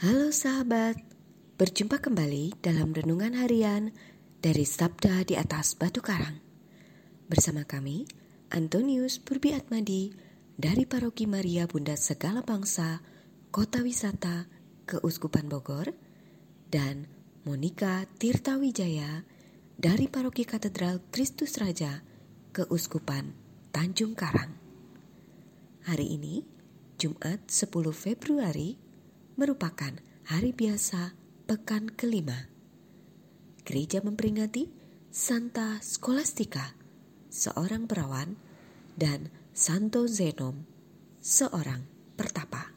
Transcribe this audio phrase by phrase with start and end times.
[0.00, 0.96] Halo sahabat,
[1.60, 3.92] berjumpa kembali dalam renungan harian
[4.40, 6.40] dari Sabda di atas Batu Karang.
[7.28, 8.08] Bersama kami,
[8.48, 10.08] Antonius Purbi Atmadi
[10.56, 13.04] dari Paroki Maria Bunda Segala Bangsa,
[13.52, 14.48] Kota Wisata,
[14.88, 15.92] Keuskupan Bogor,
[16.72, 17.04] dan
[17.44, 19.28] Monika Tirta Wijaya
[19.76, 22.00] dari Paroki Katedral Kristus Raja,
[22.56, 23.36] Keuskupan
[23.68, 24.56] Tanjung Karang.
[25.84, 26.40] Hari ini,
[26.96, 28.88] Jumat 10 Februari
[29.40, 29.96] merupakan
[30.28, 31.16] hari biasa
[31.48, 32.52] pekan kelima.
[33.64, 34.68] Gereja memperingati
[35.08, 36.76] Santa Scholastica,
[37.32, 38.36] seorang perawan,
[39.00, 40.68] dan Santo Zenom,
[41.24, 41.88] seorang
[42.20, 42.68] pertapa.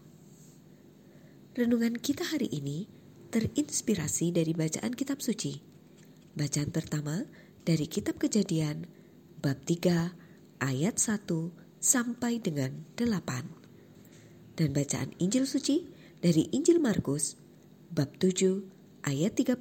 [1.51, 2.87] Renungan kita hari ini
[3.35, 5.59] terinspirasi dari bacaan kitab suci.
[6.31, 7.27] Bacaan pertama
[7.67, 8.87] dari kitab kejadian
[9.43, 11.27] bab 3 ayat 1
[11.83, 14.55] sampai dengan 8.
[14.55, 17.35] Dan bacaan Injil suci dari Injil Markus
[17.91, 18.63] bab 7
[19.03, 19.59] ayat 31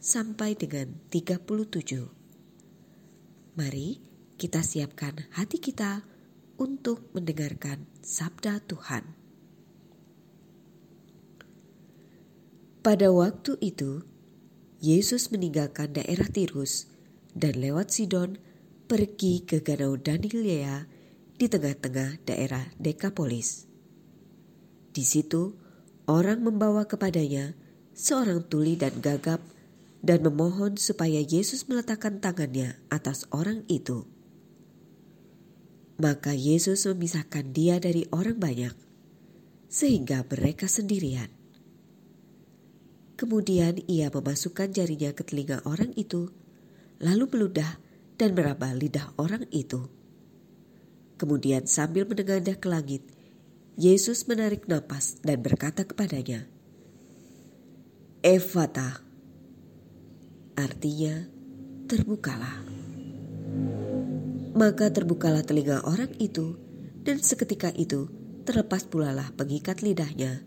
[0.00, 3.60] sampai dengan 37.
[3.60, 4.00] Mari
[4.40, 6.00] kita siapkan hati kita
[6.56, 9.04] untuk mendengarkan sabda Tuhan.
[12.80, 14.00] Pada waktu itu,
[14.80, 16.88] Yesus meninggalkan daerah Tirus
[17.36, 18.40] dan lewat Sidon
[18.88, 20.88] pergi ke Danau Danilea
[21.36, 23.68] di tengah-tengah daerah Dekapolis.
[24.96, 25.65] Di situ,
[26.06, 27.58] orang membawa kepadanya
[27.92, 29.42] seorang tuli dan gagap
[30.06, 34.06] dan memohon supaya Yesus meletakkan tangannya atas orang itu.
[35.96, 38.76] Maka Yesus memisahkan dia dari orang banyak,
[39.66, 41.32] sehingga mereka sendirian.
[43.16, 46.28] Kemudian ia memasukkan jarinya ke telinga orang itu,
[47.00, 47.80] lalu meludah
[48.20, 49.88] dan meraba lidah orang itu.
[51.16, 53.08] Kemudian sambil menengadah ke langit,
[53.76, 56.48] Yesus menarik napas dan berkata kepadanya,
[58.24, 59.04] Evata,
[60.56, 61.28] artinya
[61.84, 62.64] terbukalah.
[64.56, 66.56] Maka terbukalah telinga orang itu,
[67.04, 68.08] dan seketika itu
[68.48, 70.40] terlepas pula lah pengikat lidahnya.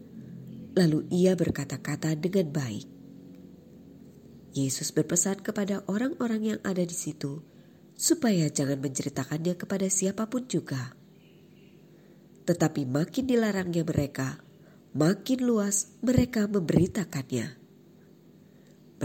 [0.73, 2.89] Lalu ia berkata-kata dengan baik.
[4.57, 7.45] Yesus berpesan kepada orang-orang yang ada di situ,
[7.93, 10.97] supaya jangan menceritakannya kepada siapa pun juga
[12.49, 14.41] tetapi makin dilarangnya mereka,
[14.97, 17.53] makin luas mereka memberitakannya.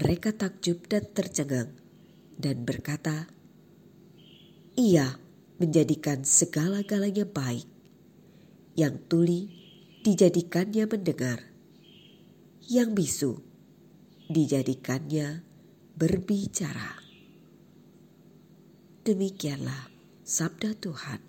[0.01, 1.77] Mereka takjub dan tercengang
[2.41, 3.29] dan berkata,
[4.81, 5.21] Ia
[5.61, 7.69] menjadikan segala-galanya baik,
[8.81, 9.53] yang tuli
[10.01, 11.45] dijadikannya mendengar,
[12.65, 13.45] yang bisu
[14.33, 15.45] dijadikannya
[15.93, 16.97] berbicara.
[19.05, 19.93] Demikianlah
[20.25, 21.21] sabda Tuhan.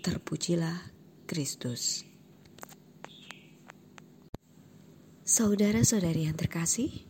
[0.00, 0.97] Terpujilah
[1.28, 2.08] Kristus.
[5.28, 7.04] Saudara-saudari yang terkasih,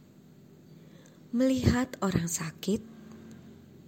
[1.30, 2.82] melihat orang sakit,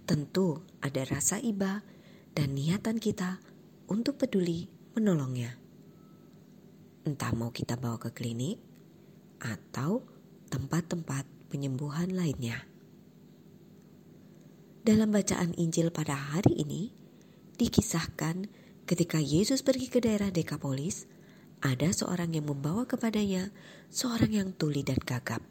[0.07, 1.83] tentu ada rasa iba
[2.31, 3.43] dan niatan kita
[3.91, 5.59] untuk peduli menolongnya.
[7.03, 8.55] Entah mau kita bawa ke klinik
[9.43, 10.07] atau
[10.47, 12.63] tempat-tempat penyembuhan lainnya.
[14.87, 16.95] Dalam bacaan Injil pada hari ini,
[17.59, 21.07] dikisahkan Ketika Yesus pergi ke daerah Dekapolis,
[21.61, 23.53] ada seorang yang membawa kepadanya
[23.93, 25.45] seorang yang tuli dan gagap.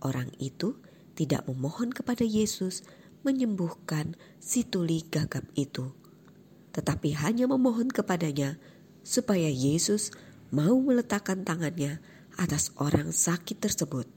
[0.00, 0.80] Orang itu
[1.14, 2.82] tidak memohon kepada Yesus
[3.24, 5.92] menyembuhkan si tuli gagap itu,
[6.72, 8.60] tetapi hanya memohon kepadanya
[9.04, 10.12] supaya Yesus
[10.52, 12.00] mau meletakkan tangannya
[12.40, 14.08] atas orang sakit tersebut.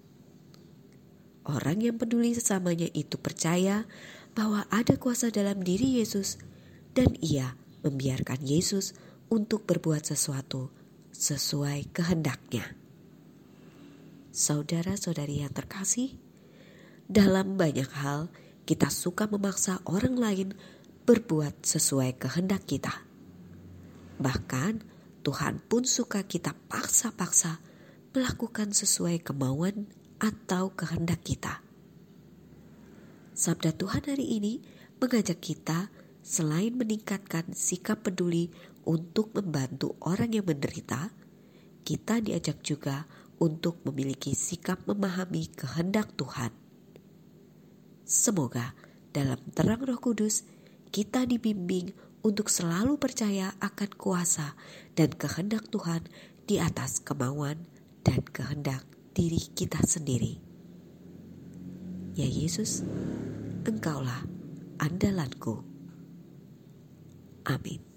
[1.47, 3.87] Orang yang peduli sesamanya itu percaya
[4.35, 6.35] bahwa ada kuasa dalam diri Yesus,
[6.91, 7.55] dan ia
[7.87, 8.91] membiarkan Yesus
[9.31, 10.69] untuk berbuat sesuatu
[11.15, 12.75] sesuai kehendaknya.
[14.35, 16.19] Saudara-saudari yang terkasih,
[17.07, 18.29] dalam banyak hal
[18.67, 20.49] kita suka memaksa orang lain
[21.07, 22.91] berbuat sesuai kehendak kita.
[24.19, 24.73] Bahkan
[25.23, 27.63] Tuhan pun suka kita paksa-paksa
[28.11, 29.87] melakukan sesuai kemauan
[30.19, 31.63] atau kehendak kita.
[33.37, 34.59] Sabda Tuhan hari ini
[34.97, 35.93] mengajak kita
[36.27, 38.51] selain meningkatkan sikap peduli
[38.83, 41.15] untuk membantu orang yang menderita,
[41.87, 43.07] kita diajak juga
[43.39, 46.51] untuk memiliki sikap memahami kehendak Tuhan.
[48.03, 48.75] Semoga
[49.15, 50.43] dalam terang Roh Kudus
[50.91, 51.95] kita dibimbing
[52.27, 54.59] untuk selalu percaya akan kuasa
[54.99, 56.03] dan kehendak Tuhan
[56.43, 57.63] di atas kemauan
[58.03, 58.83] dan kehendak
[59.15, 60.43] diri kita sendiri.
[62.19, 62.83] Ya Yesus,
[63.63, 64.27] Engkaulah
[64.79, 65.76] andalanku.
[67.47, 67.96] Amin.